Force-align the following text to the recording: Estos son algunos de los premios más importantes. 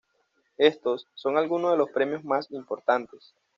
Estos 0.57 1.05
son 1.13 1.37
algunos 1.37 1.73
de 1.73 1.77
los 1.77 1.91
premios 1.91 2.23
más 2.23 2.47
importantes. 2.49 3.35